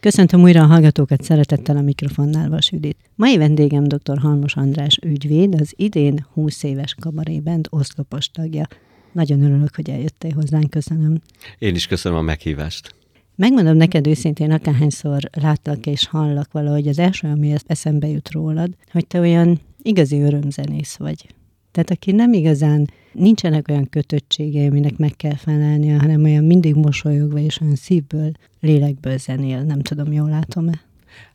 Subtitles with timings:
[0.00, 2.96] Köszöntöm újra a hallgatókat szeretettel a mikrofonnál Vas Judit.
[3.14, 4.18] Mai vendégem dr.
[4.18, 8.66] Halmos András ügyvéd, az idén 20 éves kabarébend oszlopos tagja.
[9.12, 11.20] Nagyon örülök, hogy eljöttél hozzánk, köszönöm.
[11.58, 12.94] Én is köszönöm a meghívást.
[13.36, 19.06] Megmondom neked őszintén, akárhányszor látlak és hallak valahogy, az első, ami eszembe jut rólad, hogy
[19.06, 21.26] te olyan igazi örömzenész vagy.
[21.72, 27.38] Tehát aki nem igazán, nincsenek olyan kötöttségei, aminek meg kell felelnie, hanem olyan mindig mosolyogva
[27.38, 29.62] és olyan szívből, lélekből zenél.
[29.62, 30.80] Nem tudom, jól látom-e?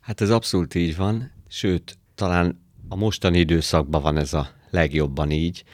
[0.00, 5.64] Hát ez abszolút így van, sőt, talán a mostani időszakban van ez a legjobban így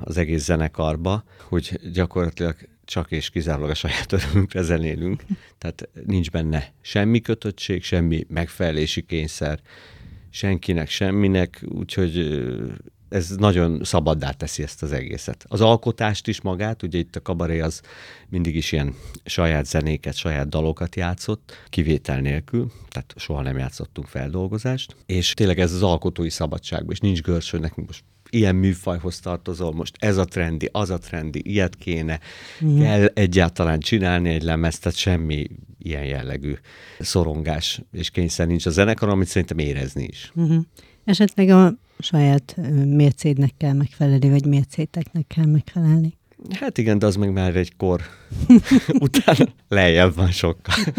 [0.00, 5.24] az egész zenekarba, hogy gyakorlatilag csak és kizárólag a saját örömünkre zenélünk.
[5.58, 9.60] Tehát nincs benne semmi kötöttség, semmi megfelelési kényszer,
[10.30, 12.40] senkinek, semminek, úgyhogy
[13.10, 15.44] ez nagyon szabaddá teszi ezt az egészet.
[15.48, 17.80] Az alkotást is magát, ugye itt a kabaré az
[18.28, 24.96] mindig is ilyen saját zenéket, saját dalokat játszott, kivétel nélkül, tehát soha nem játszottunk feldolgozást,
[25.06, 29.96] és tényleg ez az alkotói szabadság, és nincs görcső, nekünk most ilyen műfajhoz tartozol, most
[29.98, 32.20] ez a trendi, az a trendi, ilyet kéne,
[32.64, 32.80] mm.
[32.80, 35.46] kell egyáltalán csinálni egy lemezt, tehát semmi
[35.78, 36.54] ilyen jellegű
[36.98, 40.32] szorongás és kényszer nincs a zenekar, amit szerintem érezni is.
[40.40, 40.58] Mm-hmm.
[41.04, 46.18] Esetleg a saját mércédnek kell megfelelni, vagy mércéteknek kell megfelelni.
[46.50, 48.00] Hát igen, de az meg már egy kor
[48.88, 50.74] után lejjebb van sokkal.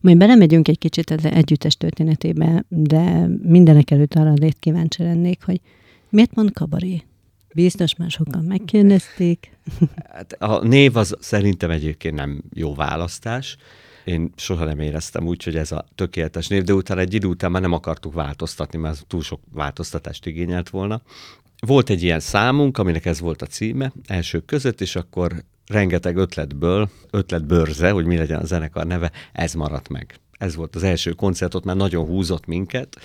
[0.00, 5.60] Majd belemegyünk egy kicsit az együttes történetébe, de mindenek előtt arra lét kíváncsi lennék, hogy
[6.08, 7.02] miért mond kabaré?
[7.54, 9.50] Biztos már sokan megkérdezték.
[10.12, 13.56] Hát a név az szerintem egyébként nem jó választás.
[14.04, 17.50] Én soha nem éreztem úgy, hogy ez a tökéletes név, de utána egy idő után
[17.50, 21.02] már nem akartuk változtatni, mert túl sok változtatást igényelt volna.
[21.66, 26.90] Volt egy ilyen számunk, aminek ez volt a címe, elsők között, és akkor rengeteg ötletből,
[27.10, 30.14] ötletbörze, hogy mi legyen a zenekar neve, ez maradt meg.
[30.38, 32.96] Ez volt az első koncertot, már nagyon húzott minket,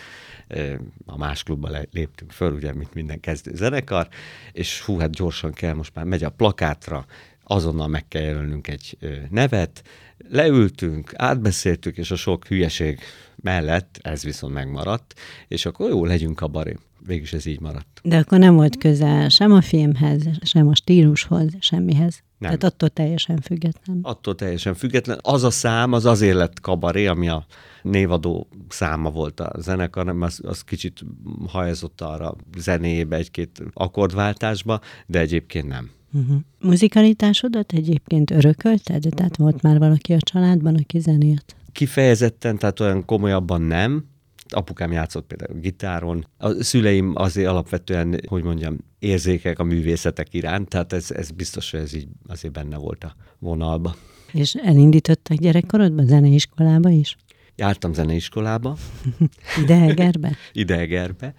[1.05, 4.08] a más klubba léptünk föl, ugye, mint minden kezdő zenekar,
[4.52, 7.05] és hú, hát gyorsan kell, most már megy a plakátra,
[7.48, 8.98] azonnal meg kell jelölnünk egy
[9.30, 9.84] nevet,
[10.30, 13.00] leültünk, átbeszéltük, és a sok hülyeség
[13.36, 15.14] mellett ez viszont megmaradt,
[15.48, 16.76] és akkor jó, legyünk a baré.
[17.06, 18.00] Végülis ez így maradt.
[18.04, 22.24] De akkor nem volt közel sem a filmhez, sem a stílushoz, semmihez.
[22.38, 22.50] Nem.
[22.50, 24.00] Tehát attól teljesen független.
[24.02, 25.20] Attól teljesen független.
[25.22, 27.46] Az a szám, az azért lett kabaré, ami a
[27.82, 31.06] névadó száma volt a zenekar, nem, az, az kicsit
[31.48, 35.90] hajazott arra zenébe egy-két akkordváltásba, de egyébként nem.
[36.17, 36.38] Uh-huh.
[36.60, 39.08] Muzikalitásodat egyébként örökölted?
[39.16, 41.55] Tehát volt már valaki a családban, aki zenélt?
[41.72, 44.05] Kifejezetten, tehát olyan komolyabban nem.
[44.50, 46.28] Apukám játszott például gitáron.
[46.38, 51.80] A szüleim azért alapvetően, hogy mondjam, érzékek a művészetek iránt, tehát ez, ez biztos, hogy
[51.80, 53.95] ez így azért benne volt a vonalba.
[54.34, 57.17] És elindítottak gyerekkorodban zeneiskolába is?
[57.55, 58.78] Jártam zeneiskolába.
[59.64, 60.36] Idegerbe?
[60.54, 61.34] Idegerbe,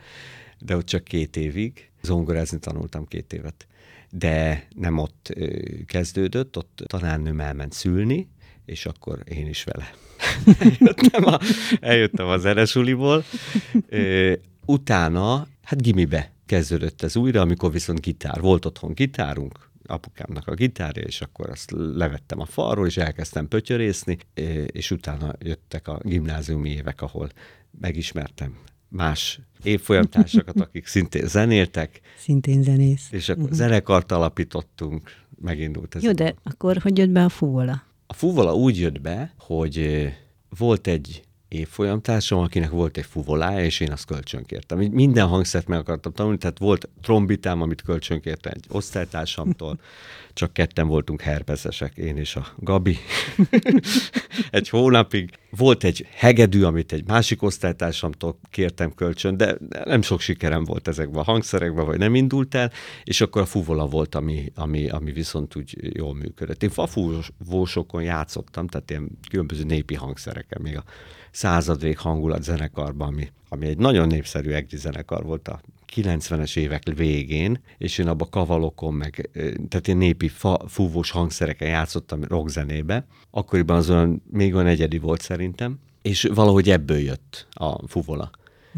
[0.59, 1.91] de ott csak két évig.
[2.03, 3.67] Zongorázni tanultam két évet
[4.11, 5.35] de nem ott
[5.87, 8.29] kezdődött, ott tanárnőm elment szülni,
[8.65, 9.91] és akkor én is vele.
[10.61, 11.39] eljöttem, a,
[11.81, 13.25] eljöttem a zenesuliból.
[14.67, 18.41] Utána, hát gimibe kezdődött ez újra, amikor viszont gitár.
[18.41, 24.19] Volt otthon gitárunk, apukámnak a gitárja, és akkor azt levettem a falról, és elkezdtem pötyörészni,
[24.67, 27.29] és utána jöttek a gimnáziumi évek, ahol
[27.81, 32.01] megismertem más évfolyamtársakat, akik szintén zenéltek.
[32.19, 33.09] Szintén zenész.
[33.11, 33.59] És akkor uh-huh.
[33.59, 35.11] zenekart alapítottunk,
[35.41, 36.03] megindult ez.
[36.03, 37.83] Jó, de akkor hogy jött be a fúvola?
[38.07, 40.09] A fúvola úgy jött be, hogy
[40.59, 44.79] volt egy évfolyamtársam, akinek volt egy fuvolája, és én azt kölcsönkértem.
[44.79, 49.79] Minden hangszert meg akartam tanulni, tehát volt trombitám, amit kölcsönkértem egy osztálytársamtól,
[50.33, 52.99] csak ketten voltunk herpeszesek, én és a Gabi.
[54.51, 55.31] egy hónapig.
[55.51, 61.21] Volt egy hegedű, amit egy másik osztálytársamtól kértem kölcsön, de nem sok sikerem volt ezekben
[61.21, 62.73] a hangszerekben, vagy nem indult el,
[63.05, 66.63] és akkor a fuvola volt, ami, ami, ami viszont úgy jól működött.
[66.63, 70.85] Én fafúvósokon játszottam, tehát ilyen különböző népi hangszereken, még a
[71.31, 75.61] századvég hangulat zenekarban, ami, ami egy nagyon népszerű egri zenekar volt a
[75.95, 79.31] 90-es évek végén, és én abba kavalokon, meg
[79.69, 83.07] tehát én népi fa, fúvós hangszereken játszottam rockzenébe.
[83.31, 88.31] Akkoriban az olyan, még olyan egyedi volt szerintem, és valahogy ebből jött a fuvola.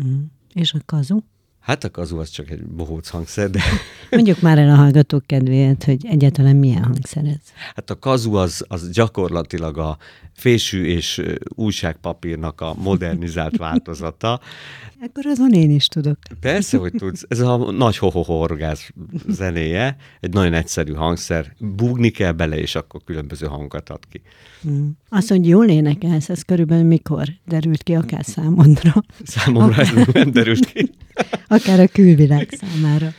[0.02, 0.20] Mm.
[0.54, 1.18] És a kazu?
[1.60, 3.60] Hát a kazu az csak egy bohóc hangszer, de...
[4.10, 7.52] Mondjuk már el a hallgatók kedvéért, hogy egyáltalán milyen hangszer ez.
[7.74, 9.98] Hát a kazu az, az gyakorlatilag a
[10.32, 11.22] fésű és
[11.54, 14.40] újságpapírnak a modernizált változata.
[15.02, 16.18] Akkor azon én is tudok.
[16.40, 17.24] Persze, hogy tudsz.
[17.28, 18.88] Ez a nagy hohohorgáz
[19.28, 21.54] zenéje, egy nagyon egyszerű hangszer.
[21.58, 24.20] Búgni kell bele, és akkor különböző hangokat ad ki.
[24.68, 24.88] Mm.
[25.08, 29.04] Azt, hogy jól énekelsz, ez körülbelül mikor derült ki akár számodra?
[29.24, 30.90] Számomra ez nem derült ki.
[31.52, 33.12] Akár a külvilág számára.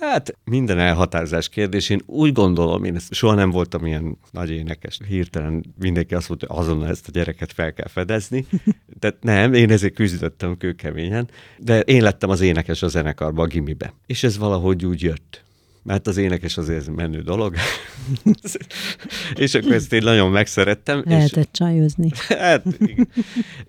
[0.00, 1.90] Hát minden elhatározás kérdés.
[1.90, 5.00] Én úgy gondolom, én ezt soha nem voltam ilyen nagy énekes.
[5.08, 8.46] Hirtelen mindenki azt mondta, hogy azonnal ezt a gyereket fel kell fedezni.
[9.00, 11.28] Tehát nem, én ezért küzdöttem kőkeményen,
[11.58, 13.92] de én lettem az énekes a zenekarba, a gimibe.
[14.06, 15.44] És ez valahogy úgy jött
[15.82, 17.54] mert az énekes azért menő dolog.
[19.34, 21.02] és akkor ezt én nagyon megszerettem.
[21.06, 21.58] Lehetett és...
[21.58, 22.10] csajozni.
[22.28, 23.08] hát, igen.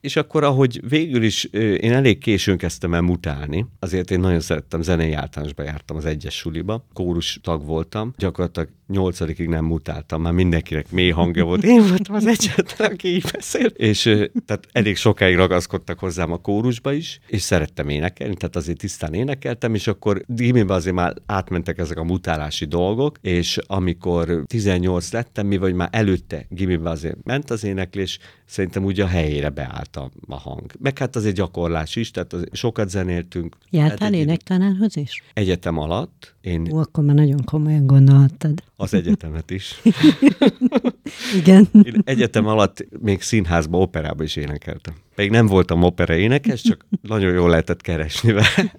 [0.01, 4.81] És akkor, ahogy végül is én elég későn kezdtem el mutálni, azért én nagyon szerettem,
[4.81, 10.91] zenei általánosba jártam az egyes suliba, kórus tag voltam, gyakorlatilag nyolcadikig nem mutáltam, már mindenkinek
[10.91, 11.63] mély hangja volt.
[11.63, 13.65] Én voltam az egyetlen, aki így beszél.
[13.65, 14.01] És
[14.45, 19.73] tehát elég sokáig ragaszkodtak hozzám a kórusba is, és szerettem énekelni, tehát azért tisztán énekeltem,
[19.73, 25.57] és akkor gimiben azért már átmentek ezek a mutálási dolgok, és amikor 18 lettem, mi
[25.57, 30.35] vagy már előtte gimiben azért ment az éneklés, szerintem úgy a helyére beállt a, a
[30.35, 30.71] hang.
[30.79, 33.57] Meg hát azért gyakorlás is, tehát az, sokat zenéltünk.
[33.69, 35.23] Jártál énektanárhoz is?
[35.33, 36.35] Egyetem alatt.
[36.41, 36.71] Én...
[36.71, 38.63] Ó, akkor már nagyon komolyan gondoltad.
[38.75, 39.81] Az egyetemet is.
[41.35, 41.67] Igen.
[41.71, 44.93] Én egyetem alatt még színházba, operába is énekeltem.
[45.15, 48.75] Még nem voltam opera énekes, csak nagyon jól lehetett keresni vele.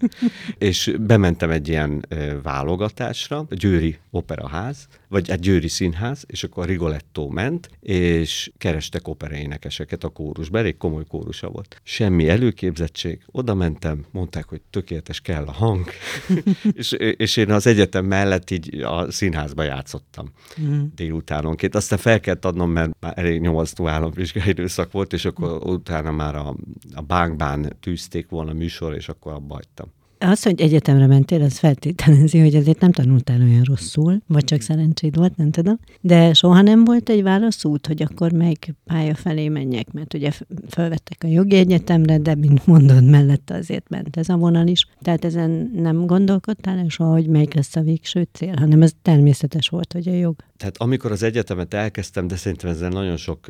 [0.58, 2.06] és bementem egy ilyen
[2.42, 9.08] válogatásra, a Győri Operaház, vagy egy Győri Színház, és akkor a Rigoletto ment, és kerestek
[9.08, 11.80] opera énekeseket a kórusba, elég komoly kórusa volt.
[11.82, 15.84] Semmi előképzettség, oda mentem, mondták, hogy tökéletes kell a hang,
[16.72, 20.30] és, és én az egyetem mellett így a színházba játszottam
[20.60, 20.82] mm.
[20.94, 21.74] délutánonként.
[21.74, 26.34] Aztán fel kellett adnom, mert már elég nyomasztó államvizsgai időszak volt, és akkor utána már
[26.34, 26.54] a,
[26.94, 29.92] a bánkbán tűzték volna műsor, és akkor abba hagytam.
[30.22, 35.16] Az, hogy egyetemre mentél, az feltételezi, hogy azért nem tanultál olyan rosszul, vagy csak szerencséd
[35.16, 35.78] volt, nem tudom.
[36.00, 40.30] De soha nem volt egy válaszút, hogy akkor melyik pálya felé menjek, mert ugye
[40.68, 44.86] felvettek a jogi egyetemre, de mint mondod, mellette azért ment ez a vonal is.
[45.02, 49.68] Tehát ezen nem gondolkodtál el soha, hogy melyik lesz a végső cél, hanem ez természetes
[49.68, 50.36] volt, hogy a jog.
[50.56, 53.46] Tehát amikor az egyetemet elkezdtem, de szerintem ezzel nagyon sok,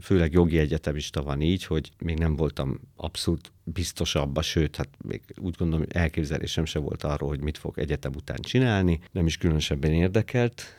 [0.00, 5.54] főleg jogi egyetemista van így, hogy még nem voltam abszolút biztosabb, sőt, hát még úgy
[5.58, 9.00] gondolom, hogy elképzelésem se volt arról, hogy mit fog egyetem után csinálni.
[9.12, 10.76] Nem is különösebben érdekelt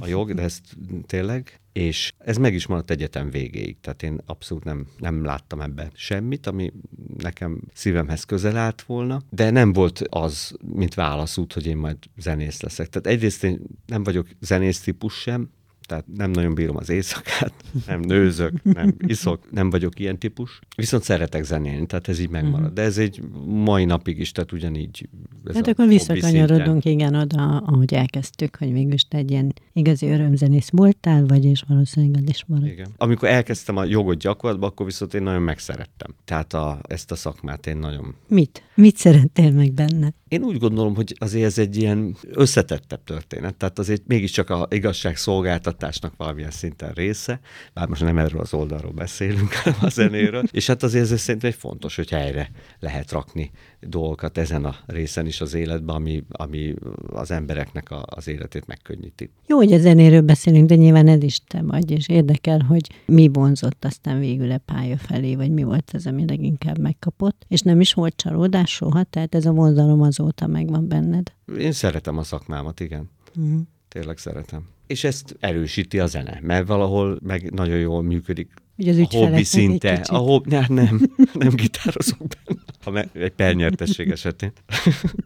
[0.00, 0.76] a jog, de ezt
[1.06, 1.60] tényleg.
[1.72, 6.46] És ez meg is maradt egyetem végéig, tehát én abszolút nem, nem láttam ebbe semmit,
[6.46, 6.72] ami
[7.18, 12.60] nekem szívemhez közel állt volna, de nem volt az, mint válaszút, hogy én majd zenész
[12.60, 12.88] leszek.
[12.88, 15.50] Tehát egyrészt én nem vagyok zenész típus sem,
[15.90, 17.52] tehát nem nagyon bírom az éjszakát,
[17.86, 20.60] nem nőzök, nem iszok, nem vagyok ilyen típus.
[20.76, 22.60] Viszont szeretek zenélni, tehát ez így megmarad.
[22.60, 22.74] Uh-huh.
[22.74, 25.08] De ez egy mai napig is, tehát ugyanígy.
[25.44, 30.68] Ez hát akkor visszakanyarodunk, igen, oda, ahogy elkezdtük, hogy mégis te egy ilyen igazi örömzenész
[30.70, 32.66] voltál, vagyis valószínűleg is marad.
[32.66, 32.88] Igen.
[32.96, 36.14] Amikor elkezdtem a jogot gyakorlatba, akkor viszont én nagyon megszerettem.
[36.24, 38.14] Tehát a, ezt a szakmát én nagyon...
[38.28, 38.62] Mit?
[38.74, 40.12] Mit szerettél meg benne?
[40.30, 46.16] Én úgy gondolom, hogy azért ez egy ilyen összetettebb történet, tehát azért mégiscsak a igazságszolgáltatásnak
[46.16, 47.40] valamilyen szinten része,
[47.74, 51.50] bár most nem erről az oldalról beszélünk, hanem a zenéről, és hát azért ez szerintem
[51.50, 53.50] egy fontos, hogy helyre lehet rakni
[53.80, 56.74] dolgokat ezen a részen is az életben, ami, ami
[57.06, 59.30] az embereknek a, az életét megkönnyíti.
[59.46, 63.28] Jó, hogy a zenéről beszélünk, de nyilván ez is te vagy, és érdekel, hogy mi
[63.32, 67.80] vonzott aztán végül a pálya felé, vagy mi volt ez, ami leginkább megkapott, és nem
[67.80, 71.32] is volt csalódás soha, tehát ez a vonzalom azóta megvan benned.
[71.58, 73.10] Én szeretem a szakmámat, igen.
[73.40, 73.58] Mm.
[73.88, 74.68] Tényleg szeretem.
[74.86, 79.44] És ezt erősíti a zene, mert valahol meg nagyon jól működik Ugye az a hobbi
[79.44, 79.92] szinte.
[79.92, 80.46] A hob...
[80.46, 81.00] ne, nem,
[81.32, 83.08] nem gitározok benne, ha me...
[83.12, 84.52] egy pernyertesség esetén.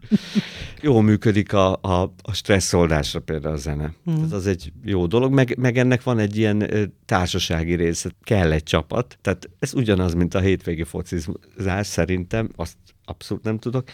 [0.81, 3.93] jó működik a, a, a stresszoldásra például a zene.
[4.03, 4.23] Hmm.
[4.23, 6.69] Ez az egy jó dolog, meg, meg ennek van egy ilyen
[7.05, 9.17] társasági része, kell egy csapat.
[9.21, 13.89] Tehát ez ugyanaz, mint a hétvégi focizás szerintem, azt abszolút nem tudok,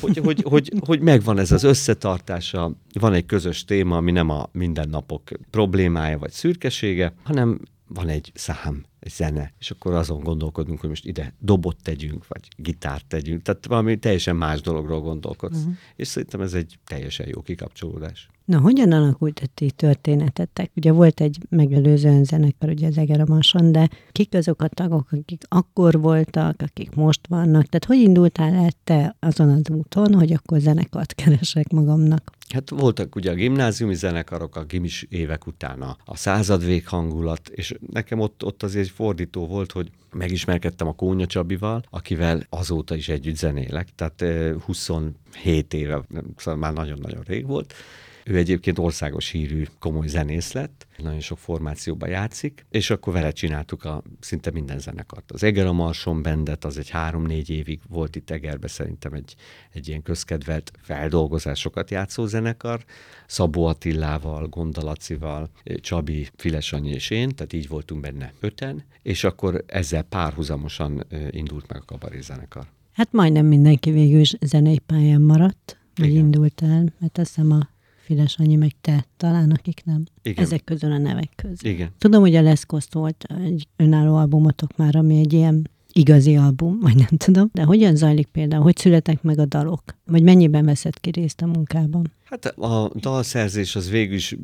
[0.00, 4.48] hogy, hogy, hogy, hogy megvan ez az összetartása, van egy közös téma, ami nem a
[4.52, 11.04] mindennapok problémája vagy szürkesége, hanem van egy szám, zene, és akkor azon gondolkodunk, hogy most
[11.04, 15.58] ide dobot tegyünk, vagy gitárt tegyünk, tehát valami teljesen más dologról gondolkodsz.
[15.58, 15.74] Uh-huh.
[15.96, 18.28] És szerintem ez egy teljesen jó kikapcsolódás.
[18.46, 20.70] Na, hogyan alakult a ti történetetek?
[20.76, 26.00] Ugye volt egy megelőző zenekar, ugye az Egeramason, de kik azok a tagok, akik akkor
[26.00, 27.66] voltak, akik most vannak?
[27.66, 32.32] Tehát hogy indultál el te azon az úton, hogy akkor zenekart keresek magamnak?
[32.48, 37.74] Hát voltak ugye a gimnáziumi zenekarok, a gimis évek után a, a századvég hangulat, és
[37.92, 43.36] nekem ott, ott azért fordító volt, hogy megismerkedtem a Kónya Csabival, akivel azóta is együtt
[43.36, 44.24] zenélek, tehát
[44.64, 46.02] 27 éve,
[46.36, 47.74] szóval már nagyon-nagyon rég volt,
[48.26, 53.84] ő egyébként országos hírű komoly zenész lett, nagyon sok formációban játszik, és akkor vele csináltuk
[53.84, 55.32] a szinte minden zenekart.
[55.32, 59.34] Az Eger a Marson Bendet, az egy három-négy évig volt itt Egerbe szerintem egy,
[59.72, 62.84] egy ilyen közkedvelt feldolgozásokat játszó zenekar,
[63.26, 70.02] Szabó Attillával, Gondalacival, Csabi, Filesanyi és én, tehát így voltunk benne öten, és akkor ezzel
[70.02, 72.66] párhuzamosan indult meg a kabaré zenekar.
[72.92, 77.74] Hát majdnem mindenki végül is zenei pályán maradt, vagy indult el, mert azt hiszem a
[78.06, 80.04] Fides annyi, meg te, talán akik nem.
[80.22, 80.44] Igen.
[80.44, 81.70] Ezek közül a nevek közül.
[81.70, 81.90] Igen.
[81.98, 86.96] Tudom, hogy a Leszkoszt volt egy önálló albumotok már, ami egy ilyen igazi album, vagy
[86.96, 89.82] nem tudom, de hogyan zajlik például, hogy születek meg a dalok?
[90.04, 92.12] Vagy mennyiben veszed ki részt a munkában?
[92.24, 94.36] Hát a dalszerzés az végül is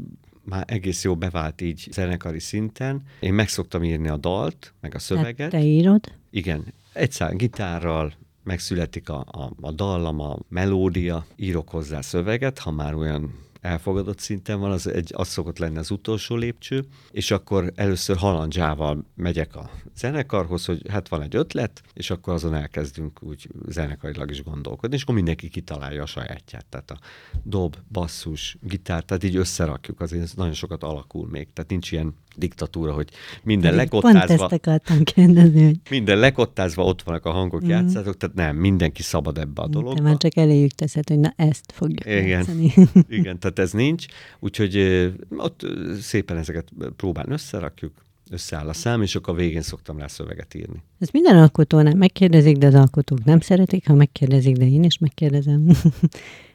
[0.45, 3.03] már egész jó bevált így zenekari szinten.
[3.21, 5.37] Én meg szoktam írni a dalt, meg a szöveget.
[5.37, 6.13] Tehát te írod?
[6.31, 6.65] Igen.
[6.93, 8.13] Egyszer gitárral,
[8.45, 14.61] megszületik a, a, a dallam, a melódia, írok hozzá szöveget, ha már olyan elfogadott szinten
[14.61, 19.71] van, az, egy, az szokott lenni az utolsó lépcső, és akkor először halandzsával megyek a
[19.97, 25.03] zenekarhoz, hogy hát van egy ötlet, és akkor azon elkezdünk úgy zenekarilag is gondolkodni, és
[25.03, 26.67] akkor mindenki kitalálja a sajátját.
[26.67, 26.99] Tehát a
[27.43, 32.93] dob, basszus, gitár, tehát így összerakjuk, azért nagyon sokat alakul még, tehát nincs ilyen diktatúra,
[32.93, 33.09] hogy
[33.43, 34.19] minden lekottázva...
[34.19, 35.79] Pont ezt akartam kérdezni, hogy...
[35.91, 37.69] Minden lekottázva ott vannak a hangok, mm.
[37.69, 39.95] játszátok, tehát nem, mindenki szabad ebbe a dologba.
[39.95, 42.75] Te már csak eléjük teszed, hogy na ezt fogjuk Igen, játszani.
[43.09, 44.07] Igen, tehát ez nincs,
[44.41, 44.77] úgyhogy
[45.37, 45.67] ott
[46.01, 47.93] szépen ezeket próbálni összerakjuk,
[48.31, 50.83] összeáll a szám, és akkor a végén szoktam rá szöveget írni.
[50.99, 55.67] Ez minden alkotónál megkérdezik, de az alkotók nem szeretik, ha megkérdezik, de én is megkérdezem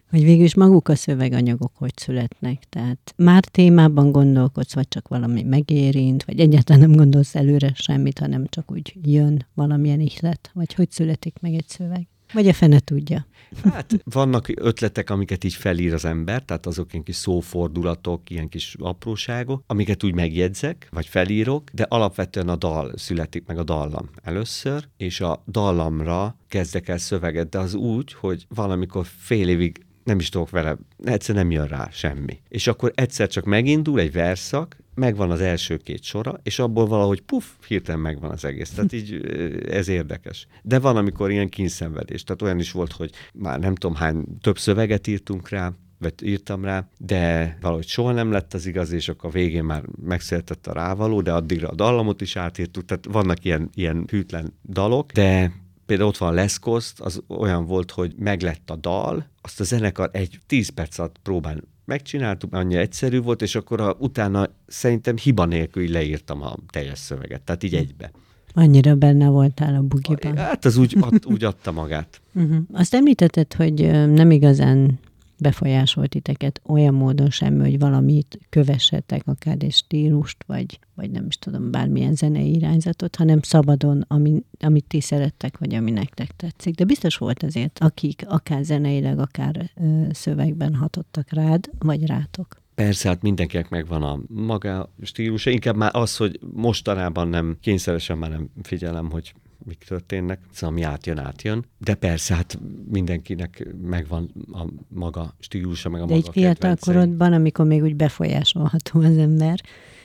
[0.10, 2.64] hogy végül is maguk a szöveganyagok hogy születnek.
[2.70, 8.46] Tehát már témában gondolkodsz, vagy csak valami megérint, vagy egyáltalán nem gondolsz előre semmit, hanem
[8.50, 12.08] csak úgy jön valamilyen ihlet, vagy hogy születik meg egy szöveg.
[12.34, 13.26] Vagy a fene tudja.
[13.64, 18.76] Hát vannak ötletek, amiket így felír az ember, tehát azok ilyen kis szófordulatok, ilyen kis
[18.80, 24.88] apróságok, amiket úgy megjegyzek, vagy felírok, de alapvetően a dal születik meg a dallam először,
[24.98, 30.30] és a dallamra kezdek el szöveget, de az úgy, hogy valamikor fél évig nem is
[30.30, 32.40] tudok vele, egyszer nem jön rá semmi.
[32.50, 37.22] És akkor egyszer csak megindul egy verszak, megvan az első két sora, és abból valahogy
[37.22, 38.70] puf, hirtelen megvan az egész.
[38.70, 39.22] Tehát így
[39.70, 40.48] ez érdekes.
[40.62, 42.24] De van, amikor ilyen kínszenvedés.
[42.24, 46.64] Tehát olyan is volt, hogy már nem tudom hány, több szöveget írtunk rá, vagy írtam
[46.64, 50.74] rá, de valahogy soha nem lett az igaz, és akkor a végén már megszületett a
[50.74, 55.52] rávaló, de addigra a dallamot is átírtuk, tehát vannak ilyen, ilyen hűtlen dalok, de
[55.88, 60.40] például ott van Leszkoszt, az olyan volt, hogy meglett a dal, azt a zenekar egy
[60.48, 65.90] tíz perc alatt próbál megcsináltuk, annyi egyszerű volt, és akkor a, utána szerintem hiba nélkül
[65.90, 68.12] leírtam a teljes szöveget, tehát így egybe.
[68.54, 70.38] Annyira benne voltál a bugiban.
[70.38, 72.22] Hát az úgy, ad, úgy adta magát.
[72.34, 72.58] Uh-huh.
[72.82, 75.00] Azt említetted, hogy nem igazán
[75.40, 81.38] befolyásolt titeket olyan módon sem, hogy valamit kövessetek, akár egy stílust, vagy, vagy nem is
[81.38, 86.76] tudom, bármilyen zenei irányzatot, hanem szabadon, ami, amit ti szerettek, vagy ami nektek tetszik.
[86.76, 92.62] De biztos volt azért, akik akár zeneileg, akár ö, szövegben hatottak rád, vagy rátok.
[92.76, 98.30] Persze, hát mindenkinek megvan a maga stílusa, inkább már az, hogy mostanában nem, kényszeresen már
[98.30, 99.34] nem figyelem, hogy
[99.66, 101.66] mik történnek, szóval ami átjön, átjön.
[101.78, 102.60] De persze, hát
[102.92, 107.96] mindenkinek megvan a maga stílusa, meg a De maga egy fiatal korodban, amikor még úgy
[107.96, 109.62] befolyásolható az ember,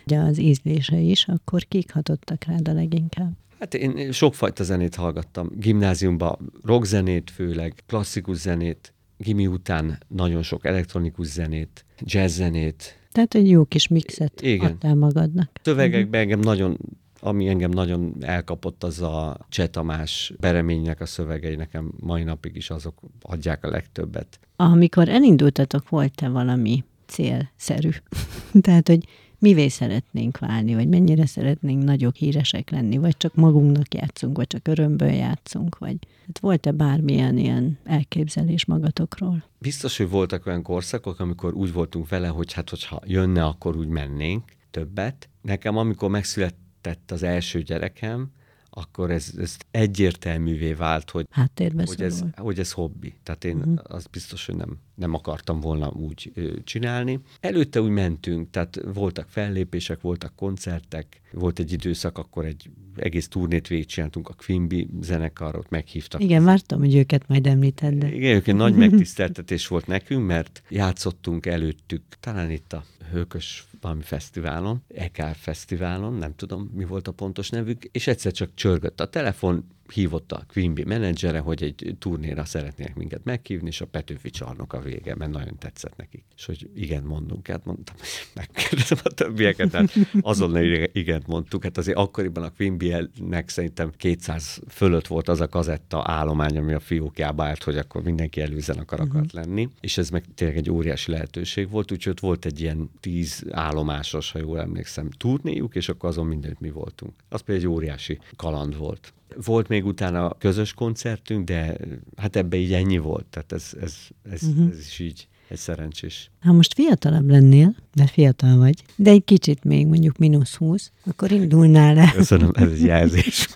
[0.06, 3.32] ugye az ízlése is, akkor kik hatottak rád a leginkább?
[3.58, 5.50] Hát én sokfajta zenét hallgattam.
[5.56, 12.98] Gimnáziumban rockzenét főleg, klasszikus zenét, gimi után nagyon sok elektronikus zenét, jazz zenét.
[13.12, 14.70] Tehát egy jó kis mixet Igen.
[14.70, 15.50] adtál magadnak.
[15.62, 16.78] Szövegekben engem nagyon
[17.24, 22.70] ami engem nagyon elkapott, az a Cseh Tamás Bereménynek a szövegei, nekem mai napig is
[22.70, 24.40] azok adják a legtöbbet.
[24.56, 27.90] Amikor elindultatok, volt-e valami célszerű?
[28.60, 29.04] Tehát, hogy
[29.38, 34.68] mivé szeretnénk válni, vagy mennyire szeretnénk nagyok híresek lenni, vagy csak magunknak játszunk, vagy csak
[34.68, 39.44] örömből játszunk, vagy hát volt-e bármilyen ilyen elképzelés magatokról?
[39.58, 43.88] Biztos, hogy voltak olyan korszakok, amikor úgy voltunk vele, hogy hát hogyha jönne, akkor úgy
[43.88, 45.28] mennénk többet.
[45.42, 48.30] Nekem amikor megszület tett az első gyerekem,
[48.74, 53.14] akkor ez, ez egyértelművé vált, hogy, Háttérbe hogy, ez, hogy ez hobbi.
[53.22, 53.78] Tehát én uh-huh.
[53.82, 57.20] az biztos, hogy nem, nem akartam volna úgy ö, csinálni.
[57.40, 63.68] Előtte úgy mentünk, tehát voltak fellépések, voltak koncertek, volt egy időszak, akkor egy egész turnét
[63.68, 66.20] végigcsináltunk a Quimby zenekarot, meghívtak.
[66.22, 70.62] Igen, vártam, hogy őket majd említed, de Igen, ők egy nagy megtiszteltetés volt nekünk, mert
[70.68, 77.12] játszottunk előttük, talán itt a Hőkös valami fesztiválon, EK fesztiválon, nem tudom, mi volt a
[77.12, 82.44] pontos nevük, és egyszer csak csörgött a telefon, hívott a Quimby menedzsere, hogy egy turnéra
[82.44, 86.24] szeretnének minket meghívni, és a Petőfi csarnok a vége, mert nagyon tetszett nekik.
[86.36, 87.96] És hogy igen, mondunk, hát mondtam,
[88.34, 91.62] megkérdezem a többieket, tehát azonnal igen mondtuk.
[91.62, 96.80] Hát azért akkoriban a Quimby-nek szerintem 200 fölött volt az a kazetta állomány, ami a
[96.80, 101.10] fiókjába állt, hogy akkor mindenki előzen akar akart lenni, és ez meg tényleg egy óriási
[101.10, 106.08] lehetőség volt, úgyhogy ott volt egy ilyen tíz állomásos, ha jól emlékszem, turnéjuk, és akkor
[106.08, 107.12] azon mindent mi voltunk.
[107.28, 109.12] Az például egy óriási kaland volt.
[109.44, 111.76] Volt még utána közös koncertünk, de
[112.16, 113.26] hát ebbe így ennyi volt.
[113.30, 113.94] Tehát ez, ez,
[114.30, 114.70] ez, uh-huh.
[114.70, 116.30] ez is így egy szerencsés.
[116.40, 121.30] ha most fiatalabb lennél, de fiatal vagy, de egy kicsit még mondjuk mínusz 20, akkor
[121.30, 122.12] indulnál le.
[122.14, 123.48] Köszönöm, ez egy jelzés.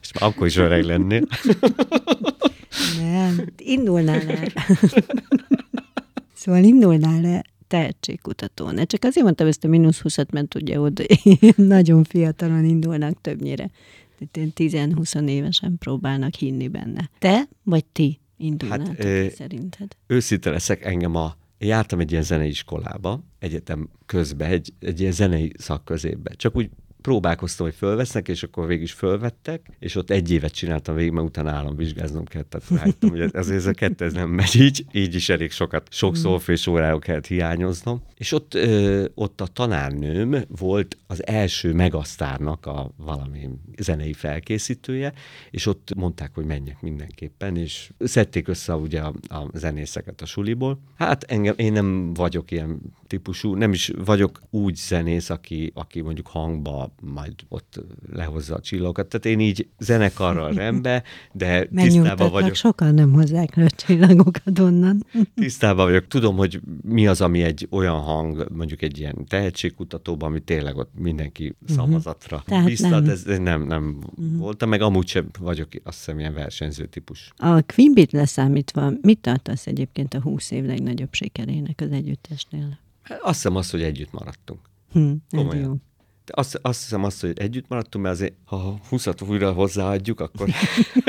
[0.00, 1.26] És már akkor is öreg lennél.
[2.98, 4.52] Nem, indulnál le.
[6.34, 8.70] Szóval indulnál le tehetségkutató.
[8.70, 11.02] Ne csak azért mondtam ezt a mínusz 20 mert ugye ott
[11.56, 13.70] nagyon fiatalon indulnak többnyire.
[14.18, 17.10] Tehát ilyen 10-20 évesen próbálnak hinni benne.
[17.18, 19.96] Te vagy ti indulnátok Hát, ö, szerinted?
[20.06, 26.30] Őszinte leszek, engem a jártam egy ilyen zeneiskolába, egyetem közben, egy, egy ilyen zenei szakközépbe.
[26.30, 30.94] Csak úgy próbálkoztam, hogy fölvesznek, és akkor végig is fölvettek, és ott egy évet csináltam
[30.94, 34.56] végig, mert utána államvizsgáznom kellett, tehát rájöttem, hogy ez, ez a kettő ez nem megy
[34.56, 38.02] így, így is elég sokat, sok szolfés órára kellett hiányoznom.
[38.14, 45.12] És ott, ö, ott a tanárnőm volt az első megasztárnak a valami zenei felkészítője,
[45.50, 50.80] és ott mondták, hogy menjek mindenképpen, és szedték össze ugye a, a zenészeket a suliból.
[50.96, 56.26] Hát engem, én nem vagyok ilyen típusú, nem is vagyok úgy zenész, aki, aki mondjuk
[56.26, 57.80] hangba majd ott
[58.12, 59.08] lehozza a csillogat.
[59.08, 65.06] Tehát én így zenekarral rendbe, de tisztában vagyok, sokan nem hozzák le a csillagokat onnan.
[65.34, 66.06] tisztában vagyok.
[66.06, 70.90] Tudom, hogy mi az, ami egy olyan hang, mondjuk egy ilyen tehetségkutatóban, ami tényleg ott
[70.94, 72.46] mindenki szavazatra Mhm.
[72.48, 73.10] Tehát biztat, nem.
[73.10, 73.98] Ez nem, nem
[74.38, 77.32] voltam, meg amúgy sem vagyok azt hiszem ilyen versenyző típus.
[77.36, 82.78] A Quimbit leszámítva, mit tartasz egyébként a 20 év legnagyobb sikerének az együttesnél?
[83.08, 84.60] Azt hiszem azt, hogy együtt maradtunk.
[84.92, 85.62] Hm, Komolyan.
[85.62, 85.76] jó.
[86.28, 90.48] De azt, azt hiszem azt, hogy együtt maradtunk, mert azért, ha 20 újra hozzáadjuk, akkor,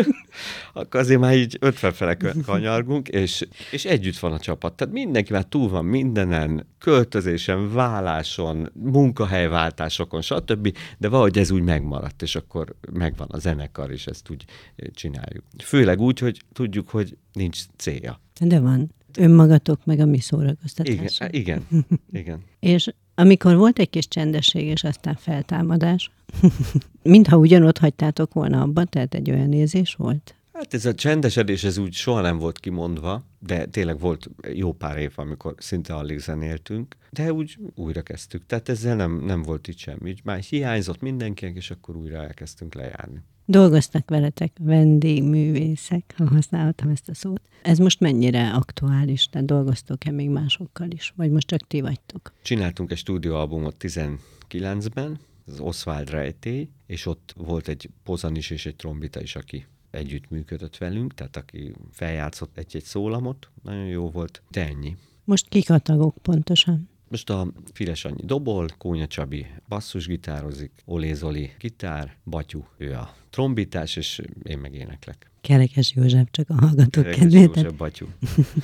[0.74, 4.74] akkor azért már így 50 fele kanyargunk, és, és együtt van a csapat.
[4.74, 10.78] Tehát mindenki már túl van mindenen, költözésen, válláson, munkahelyváltásokon, stb.
[10.98, 14.46] De valahogy ez úgy megmaradt, és akkor megvan a zenekar, és ezt úgy
[14.94, 15.44] csináljuk.
[15.58, 18.22] Főleg úgy, hogy tudjuk, hogy nincs célja.
[18.40, 18.92] De van.
[19.18, 21.20] Önmagatok meg a mi Igen, szórakoztatás.
[21.32, 21.66] igen,
[22.12, 22.44] igen.
[22.60, 26.12] És amikor volt egy kis csendesség, és aztán feltámadás,
[27.04, 30.36] mintha ugyanott hagytátok volna abba, tehát egy olyan érzés volt?
[30.60, 34.98] Hát ez a csendesedés, ez úgy soha nem volt kimondva, de tényleg volt jó pár
[34.98, 38.46] év, amikor szinte alig zenéltünk, de úgy újra kezdtük.
[38.46, 40.16] Tehát ezzel nem, nem volt itt semmi.
[40.24, 43.22] Már hiányzott mindenkinek, és akkor újra elkezdtünk lejárni.
[43.46, 47.42] Dolgoztak veletek vendégművészek, ha használhatom ezt a szót.
[47.62, 49.30] Ez most mennyire aktuális?
[49.30, 51.14] Tehát dolgoztok-e még másokkal is?
[51.16, 52.34] Vagy most csak ti vagytok?
[52.42, 59.22] Csináltunk egy stúdióalbumot 19-ben, az Oswald Rejtély, és ott volt egy pozanis és egy trombita
[59.22, 64.98] is, aki együtt működött velünk, tehát aki feljátszott egy-egy szólamot, nagyon jó volt, de ennyi.
[65.24, 66.90] Most kik a tagok pontosan?
[67.10, 73.96] Most a Files Annyi dobol, Kónya Csabi basszusgitározik, Olé Zoli gitár, Batyú, ő a trombitás,
[73.96, 75.32] és én meg éneklek.
[75.42, 77.56] Kerekes József, csak a hallgatók Kerekes kedvéért.
[77.56, 78.08] József Batyú.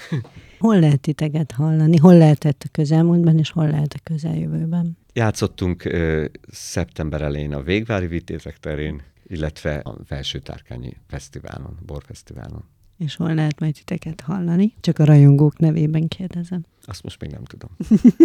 [0.59, 1.97] Hol lehet titeket hallani?
[1.97, 4.97] Hol lehetett a közelmúltban, és hol lehet a közeljövőben?
[5.13, 12.63] Játszottunk ö, szeptember elején a Végvári Vitézek terén, illetve a Felső Tárkányi Fesztiválon, Borfesztiválon.
[12.97, 14.73] És hol lehet majd titeket hallani?
[14.79, 16.65] Csak a rajongók nevében kérdezem.
[16.81, 17.69] Azt most még nem tudom.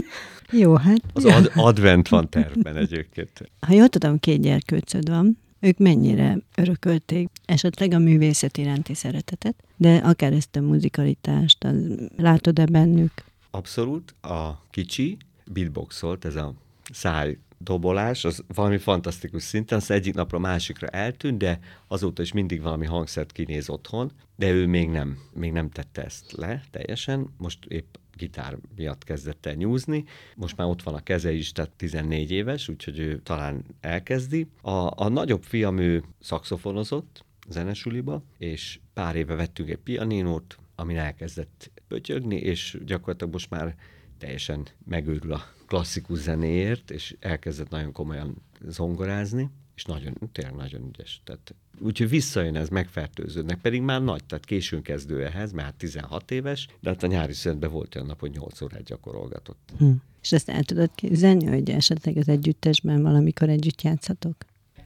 [0.63, 1.01] Jó, hát...
[1.13, 3.31] Az ad- advent van tervben egyébként.
[3.67, 9.97] Ha jól tudom, két gyerkőcöd van, ők mennyire örökölték esetleg a művészet iránti szeretetet, de
[9.97, 11.77] akár ezt a muzikalitást, az,
[12.17, 13.13] látod-e bennük?
[13.51, 14.15] Abszolút.
[14.21, 15.17] A kicsi
[15.53, 16.55] beatboxolt, ez a
[16.93, 22.63] száj dobolás, az valami fantasztikus szinten, az egyik napra másikra eltűnt, de azóta is mindig
[22.63, 27.65] valami hangszert kinéz otthon, de ő még nem, még nem tette ezt le teljesen, most
[27.65, 30.05] épp gitár miatt kezdett el nyúzni.
[30.37, 34.47] Most már ott van a keze is, tehát 14 éves, úgyhogy ő talán elkezdi.
[34.63, 41.71] A, a nagyobb fiam ő szakszofonozott zenesuliba, és pár éve vettünk egy pianinót, amin elkezdett
[41.89, 43.75] pötyögni, és gyakorlatilag most már
[44.19, 48.37] teljesen megőrül a klasszikus zenéért, és elkezdett nagyon komolyan
[48.69, 51.21] zongorázni, és nagyon, tényleg nagyon ügyes.
[51.25, 56.69] Tehát, úgyhogy visszajön ez, megfertőződnek, pedig már nagy, tehát későn kezdő ehhez, mert 16 éves,
[56.81, 59.73] de hát a nyári szünetben volt olyan nap, hogy 8 órát gyakorolgatott.
[59.79, 59.91] Hm.
[60.23, 64.37] És ezt el tudod képzelni, hogy esetleg az együttesben valamikor együtt játszatok?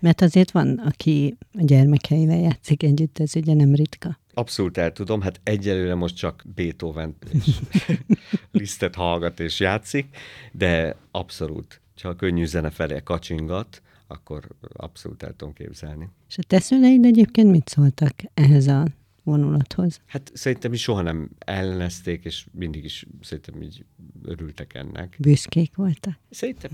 [0.04, 4.18] Mert azért van, aki a gyermekeivel játszik együtt, ez ugye nem ritka.
[4.34, 7.60] Abszolút el tudom, hát egyelőre most csak Beethoven és
[8.52, 10.16] Lisztet hallgat és játszik,
[10.52, 16.08] de abszolút, ha a könnyű zene felé kacsingat, akkor abszolút el tudom képzelni.
[16.28, 18.86] És a te szüleid egyébként mit szóltak ehhez a
[19.22, 20.00] vonulathoz?
[20.06, 23.84] Hát szerintem is soha nem ellenezték, és mindig is szerintem így
[24.22, 25.16] örültek ennek.
[25.18, 26.18] Büszkék voltak?
[26.30, 26.70] Szerintem,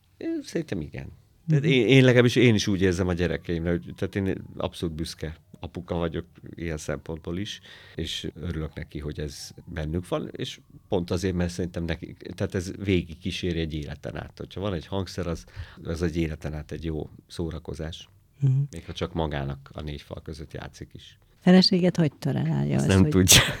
[0.42, 1.20] szerintem igen.
[1.48, 5.36] Tehát én, én legalábbis én is úgy érzem a gyerekeimre, hogy tehát én abszolút büszke
[5.60, 7.60] apuka vagyok ilyen szempontból is,
[7.94, 12.72] és örülök neki, hogy ez bennük van, és pont azért, mert szerintem neki, tehát ez
[12.76, 14.38] végig kíséri egy életen át.
[14.38, 15.44] Hogyha van egy hangszer, az,
[15.84, 18.08] az egy életen át egy jó szórakozás.
[18.42, 18.62] Uh-huh.
[18.70, 21.18] Még ha csak magának a négy fal között játszik is.
[21.40, 22.74] Feleséget hogy találja?
[22.74, 23.10] Ezt az, nem hogy...
[23.10, 23.42] tudja.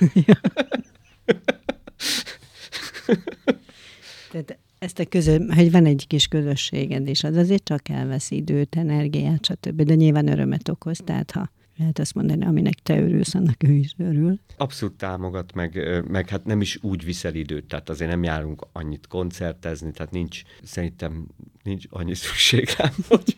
[4.30, 8.76] Tehát ezt a közö, hogy van egy kis közösséged is, az azért csak elvesz időt,
[8.76, 9.82] energiát, stb.
[9.82, 13.94] De nyilván örömet okoz, tehát ha lehet azt mondani, aminek te örülsz, annak ő is
[13.98, 14.38] örül.
[14.56, 19.06] Abszolút támogat, meg, meg hát nem is úgy viszel időt, tehát azért nem járunk annyit
[19.06, 21.26] koncertezni, tehát nincs, szerintem
[21.62, 23.34] nincs annyi szükség rám, hogy,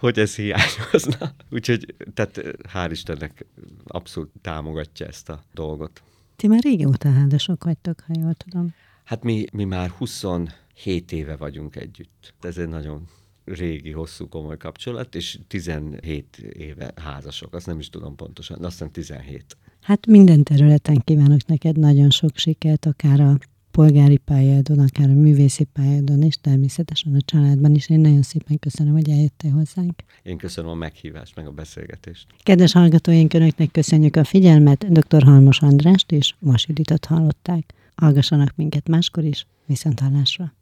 [0.00, 1.34] hogy ez hiányozna.
[1.50, 2.40] Úgyhogy, tehát
[2.74, 3.46] hál' Istennek
[3.86, 6.02] abszolút támogatja ezt a dolgot.
[6.36, 8.74] Ti már régóta házasok vagytok, ha jól tudom.
[9.08, 12.34] Hát mi, mi már 27 éve vagyunk együtt.
[12.40, 13.08] Ez egy nagyon
[13.44, 18.90] régi, hosszú, komoly kapcsolat, és 17 éve házasok, azt nem is tudom pontosan, azt hiszem
[18.90, 19.56] 17.
[19.80, 23.38] Hát minden területen kívánok neked nagyon sok sikert, akár a
[23.70, 27.88] polgári pályádon, akár a művészi pályádon, és természetesen a családban is.
[27.88, 30.02] Én nagyon szépen köszönöm, hogy eljöttél hozzánk.
[30.22, 32.26] Én köszönöm a meghívást, meg a beszélgetést.
[32.42, 34.92] Kedves hallgatóink, Önöknek köszönjük a figyelmet.
[34.92, 35.22] Dr.
[35.22, 37.76] Halmos Andrást és Vas Juditot hallották.
[38.00, 40.52] Hallgassanak minket máskor is, viszont hallásra.